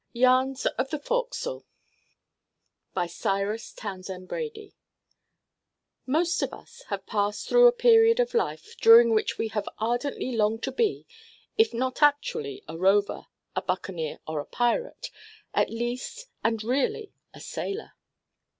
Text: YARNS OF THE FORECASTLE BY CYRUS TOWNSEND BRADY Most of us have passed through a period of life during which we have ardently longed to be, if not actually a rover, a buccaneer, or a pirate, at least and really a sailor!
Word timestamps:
YARNS 0.13 0.65
OF 0.65 0.89
THE 0.89 0.97
FORECASTLE 0.97 1.63
BY 2.95 3.05
CYRUS 3.05 3.71
TOWNSEND 3.73 4.27
BRADY 4.27 4.73
Most 6.07 6.41
of 6.41 6.51
us 6.55 6.81
have 6.87 7.05
passed 7.05 7.47
through 7.47 7.67
a 7.67 7.71
period 7.71 8.19
of 8.19 8.33
life 8.33 8.75
during 8.81 9.13
which 9.13 9.37
we 9.37 9.49
have 9.49 9.69
ardently 9.77 10.35
longed 10.35 10.63
to 10.63 10.71
be, 10.71 11.05
if 11.55 11.71
not 11.71 12.01
actually 12.01 12.63
a 12.67 12.75
rover, 12.75 13.27
a 13.55 13.61
buccaneer, 13.61 14.17
or 14.25 14.39
a 14.39 14.45
pirate, 14.47 15.11
at 15.53 15.69
least 15.69 16.25
and 16.43 16.63
really 16.63 17.13
a 17.35 17.39
sailor! 17.39 17.91